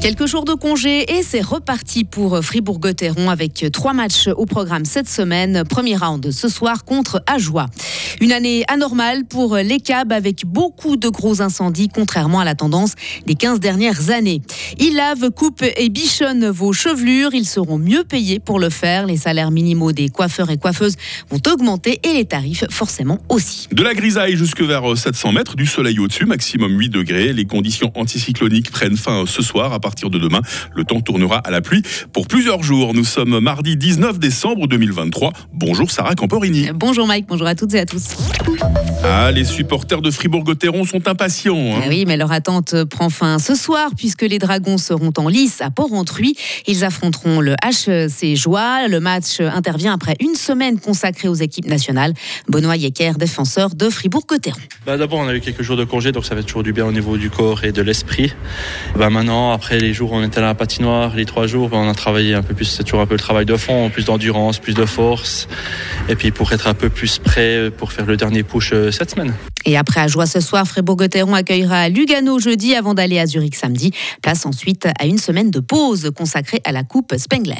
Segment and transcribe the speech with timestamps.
[0.00, 5.08] Quelques jours de congé et c'est reparti pour Fribourg-Gotteron avec trois matchs au programme cette
[5.08, 5.62] semaine.
[5.68, 7.66] Premier round ce soir contre Ajoie.
[8.22, 12.94] Une année anormale pour les CAB avec beaucoup de gros incendies contrairement à la tendance
[13.26, 14.40] des 15 dernières années.
[14.78, 17.34] Ils lavent, coupent et bichonnent vos chevelures.
[17.34, 19.06] Ils seront mieux payés pour le faire.
[19.06, 20.96] Les salaires minimaux des coiffeurs et coiffeuses
[21.30, 23.68] vont augmenter et les tarifs forcément aussi.
[23.72, 27.32] De la grisaille jusque vers 700 mètres, du soleil au-dessus, maximum 8 degrés.
[27.32, 30.42] Les conditions anticycloniques prennent fin ce soir à partir de demain.
[30.74, 31.82] Le temps tournera à la pluie
[32.12, 32.94] pour plusieurs jours.
[32.94, 35.32] Nous sommes mardi 19 décembre 2023.
[35.52, 36.68] Bonjour Sarah Camporini.
[36.74, 38.08] Bonjour Mike, bonjour à toutes et à tous.
[39.02, 41.56] Ah, les supporters de Fribourg-Gotteron sont impatients.
[41.56, 41.80] Hein.
[41.84, 45.60] Ah oui, mais leur attente prend fin ce soir puisque les Dragons seront en lice
[45.60, 46.34] à Port-Entruy.
[46.66, 48.88] Ils affronteront le HC Joie.
[48.88, 52.14] Le match intervient après une semaine consacrée aux équipes nationales.
[52.48, 54.60] Benoît Yecker, défenseur de Fribourg-Gotteron.
[54.86, 56.86] Bah D'abord, on a eu quelques jours de congé, donc ça fait toujours du bien
[56.86, 58.32] au niveau du corps et de l'esprit.
[58.96, 61.78] Bah maintenant, après les jours où on était à la patinoire, les trois jours, bah
[61.78, 64.04] on a travaillé un peu plus, c'est toujours un peu le travail de fond, plus
[64.04, 65.48] d'endurance, plus de force.
[66.08, 69.10] Et puis pour être un peu plus prêt pour faire le dernier push euh, cette
[69.10, 69.34] semaine.
[69.70, 73.92] Et après à Joie ce soir, Fribourg-Gotteron accueillera Lugano jeudi avant d'aller à Zurich samedi.
[74.20, 77.54] Place ensuite à une semaine de pause consacrée à la Coupe Spengler.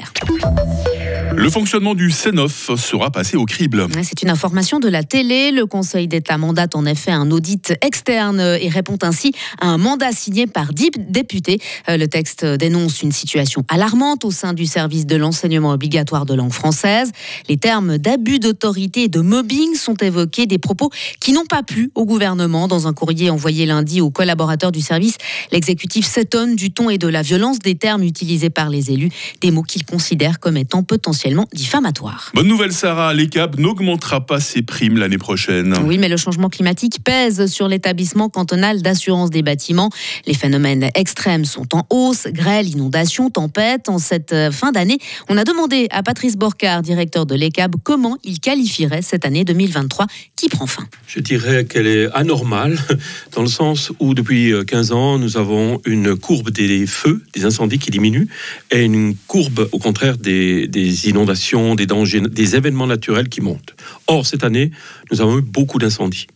[1.36, 3.86] Le fonctionnement du CENOF sera passé au crible.
[4.02, 5.52] C'est une information de la télé.
[5.52, 10.12] Le Conseil d'État mandate en effet un audit externe et répond ainsi à un mandat
[10.12, 11.60] signé par dix députés.
[11.88, 16.34] Euh, le texte dénonce une situation alarmante au sein du service de l'enseignement obligatoire de
[16.34, 17.12] langue française.
[17.48, 21.90] Les termes d'abus d'autorité et de mobbing sont évoqués, des propos qui n'ont pas plu
[21.94, 22.66] au gouvernement.
[22.66, 25.16] Dans un courrier envoyé lundi aux collaborateurs du service,
[25.52, 29.50] l'exécutif s'étonne du ton et de la violence des termes utilisés par les élus, des
[29.50, 31.19] mots qu'il considère comme étant potentiellement
[31.52, 32.30] diffamatoire.
[32.34, 35.74] Bonne nouvelle Sarah, l'ECAB n'augmentera pas ses primes l'année prochaine.
[35.84, 39.90] Oui, mais le changement climatique pèse sur l'établissement cantonal d'assurance des bâtiments.
[40.26, 43.88] Les phénomènes extrêmes sont en hausse, grêle, inondations, tempêtes.
[43.88, 44.98] En cette euh, fin d'année,
[45.28, 50.06] on a demandé à Patrice Borcard, directeur de l'ECAB, comment il qualifierait cette année 2023
[50.36, 50.84] qui prend fin?
[51.06, 52.78] Je dirais qu'elle est anormale
[53.32, 57.44] dans le sens où depuis 15 euh, ans, nous avons une courbe des feux, des
[57.44, 58.28] incendies qui diminue
[58.70, 63.74] et une courbe au contraire des, des inondations, des dangers, des événements naturels qui montent.
[64.06, 64.70] Or, cette année,
[65.10, 66.26] nous avons eu beaucoup d'incendies.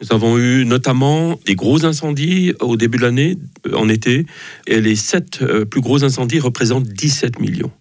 [0.00, 4.26] Nous avons eu notamment des gros incendies au début de l'année, euh, en été,
[4.66, 7.72] et les sept euh, plus gros incendies représentent 17 millions.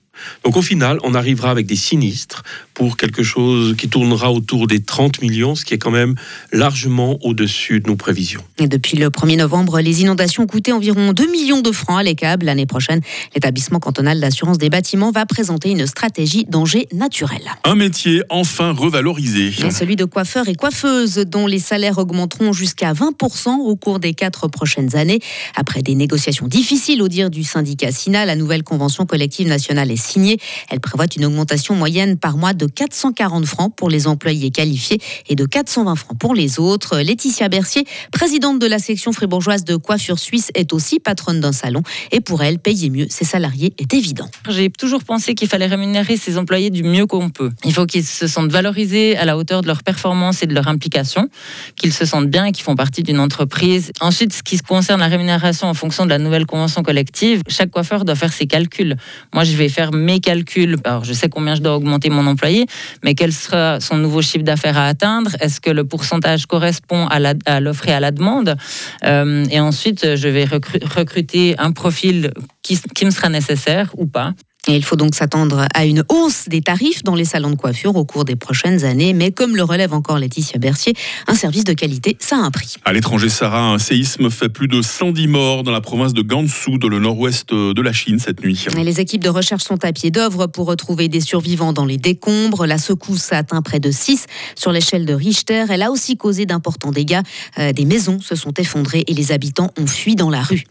[0.44, 2.44] Donc au final, on arrivera avec des sinistres
[2.74, 6.16] pour quelque chose qui tournera autour des 30 millions, ce qui est quand même
[6.52, 8.44] largement au-dessus de nos prévisions.
[8.60, 12.04] Et depuis le 1er novembre, les inondations ont coûté environ 2 millions de francs à
[12.04, 12.44] l'ECAB.
[12.44, 13.02] L'année prochaine,
[13.34, 17.42] l'établissement cantonal d'assurance des bâtiments va présenter une stratégie danger naturel.
[17.64, 19.52] Un métier enfin revalorisé.
[19.72, 24.48] celui de coiffeur et coiffeuse, dont les salaires augmenteront jusqu'à 20% au cours des quatre
[24.48, 25.20] prochaines années.
[25.56, 29.96] Après des négociations difficiles au dire du syndicat SINA, la nouvelle convention collective nationale est
[30.06, 30.38] signée.
[30.70, 35.36] Elle prévoit une augmentation moyenne par mois de 440 francs pour les employés qualifiés et
[35.36, 37.00] de 420 francs pour les autres.
[37.00, 41.82] Laetitia Bercier, présidente de la section fribourgeoise de coiffure suisse, est aussi patronne d'un salon.
[42.12, 44.30] Et pour elle, payer mieux ses salariés est évident.
[44.50, 47.52] J'ai toujours pensé qu'il fallait rémunérer ses employés du mieux qu'on peut.
[47.64, 50.68] Il faut qu'ils se sentent valorisés à la hauteur de leur performance et de leur
[50.68, 51.30] implication,
[51.76, 53.92] qu'ils se sentent bien et qu'ils font partie d'une entreprise.
[54.02, 58.06] Ensuite, ce qui concerne la rémunération en fonction de la nouvelle convention collective, chaque coiffeur
[58.06, 58.96] doit faire ses calculs.
[59.34, 60.78] Moi, je vais faire mes calculs.
[60.84, 62.66] Alors, je sais combien je dois augmenter mon employé,
[63.04, 65.32] mais quel sera son nouveau chiffre d'affaires à atteindre?
[65.40, 68.56] Est-ce que le pourcentage correspond à l'offre et à la demande?
[69.04, 74.34] Euh, Et ensuite, je vais recruter un profil qui, qui me sera nécessaire ou pas.
[74.68, 77.96] Et il faut donc s'attendre à une hausse des tarifs dans les salons de coiffure
[77.96, 79.14] au cours des prochaines années.
[79.14, 80.94] Mais comme le relève encore Laetitia Bercier,
[81.28, 82.76] un service de qualité, ça a un prix.
[82.84, 86.80] À l'étranger, Sarah, un séisme fait plus de 110 morts dans la province de Gansu,
[86.80, 88.66] dans le nord-ouest de la Chine, cette nuit.
[88.76, 91.98] Et les équipes de recherche sont à pied d'œuvre pour retrouver des survivants dans les
[91.98, 92.66] décombres.
[92.66, 95.66] La secousse a atteint près de 6 sur l'échelle de Richter.
[95.70, 97.22] Elle a aussi causé d'importants dégâts.
[97.60, 100.64] Euh, des maisons se sont effondrées et les habitants ont fui dans la rue.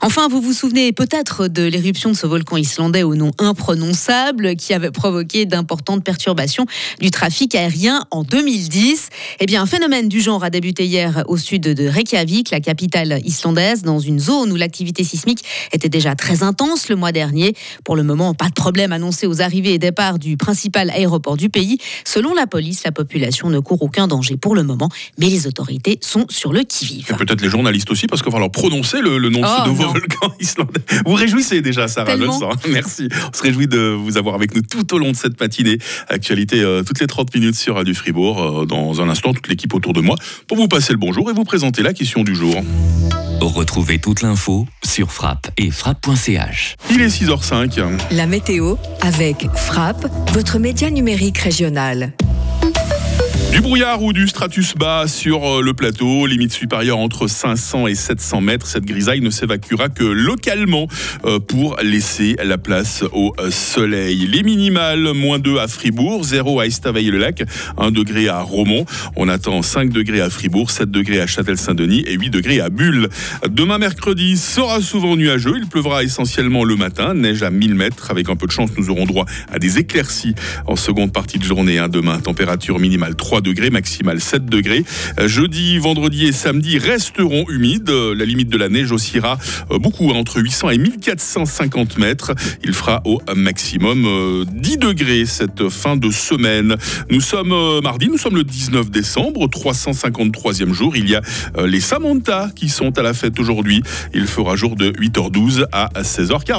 [0.00, 4.74] Enfin, vous vous souvenez peut-être de l'éruption de ce volcan islandais au nom imprononçable qui
[4.74, 6.66] avait provoqué d'importantes perturbations
[7.00, 9.08] du trafic aérien en 2010.
[9.40, 13.20] Eh bien, un phénomène du genre a débuté hier au sud de Reykjavik, la capitale
[13.24, 17.54] islandaise, dans une zone où l'activité sismique était déjà très intense le mois dernier.
[17.84, 21.48] Pour le moment, pas de problème annoncé aux arrivées et départs du principal aéroport du
[21.48, 21.78] pays.
[22.04, 25.98] Selon la police, la population ne court aucun danger pour le moment, mais les autorités
[26.00, 27.14] sont sur le qui-vive.
[27.16, 29.84] Peut-être les journalistes aussi, parce qu'on va leur prononcer le, nom de ce oh, nouveau
[29.84, 30.80] volcan islandais.
[31.06, 32.26] Vous réjouissez déjà, Sarah, le
[32.70, 33.08] Merci.
[33.32, 35.78] On se réjouit de vous avoir avec nous tout au long de cette matinée.
[36.08, 38.62] Actualité euh, toutes les 30 minutes sur Radio Fribourg.
[38.62, 40.16] Euh, dans un instant, toute l'équipe autour de moi
[40.48, 42.62] pour vous passer le bonjour et vous présenter la question du jour.
[43.40, 46.76] Retrouvez toute l'info sur frappe et frappe.ch.
[46.90, 47.88] Il est 6h05.
[48.10, 52.12] La météo avec Frappe, votre média numérique régional.
[53.52, 57.94] Du brouillard ou du stratus bas sur euh, le plateau, limite supérieure entre 500 et
[57.94, 58.66] 700 mètres.
[58.66, 60.86] Cette grisaille ne s'évacuera que localement
[61.26, 64.26] euh, pour laisser la place au euh, soleil.
[64.26, 67.44] Les minimales, moins 2 à Fribourg, 0 à Estavayer-le-Lac,
[67.76, 68.86] 1 degré à Romont.
[69.16, 73.10] On attend 5 degrés à Fribourg, 7 degrés à Châtel-Saint-Denis et 8 degrés à Bulle.
[73.50, 75.56] Demain mercredi sera souvent nuageux.
[75.58, 78.10] Il pleuvra essentiellement le matin, neige à 1000 mètres.
[78.10, 80.34] Avec un peu de chance, nous aurons droit à des éclaircies
[80.66, 81.76] en seconde partie de journée.
[81.76, 81.90] Hein.
[81.90, 84.84] Demain, température minimale 3 degrés, maximal 7 degrés.
[85.18, 87.90] Euh, jeudi, vendredi et samedi resteront humides.
[87.90, 89.38] Euh, la limite de la neige oscillera
[89.70, 92.32] euh, beaucoup, hein, entre 800 et 1450 mètres.
[92.64, 96.76] Il fera au maximum 10 degrés cette fin de semaine.
[97.10, 100.96] Nous sommes mardi, nous sommes le 19 décembre, 353e jour.
[100.96, 101.22] Il y a
[101.66, 103.82] les Samantha qui sont à la fête aujourd'hui.
[104.14, 106.42] Il fera jour de 8h12 à 16h40.